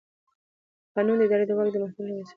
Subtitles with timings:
[0.95, 2.29] قانون د اداري واک د محدودولو وسیله ده.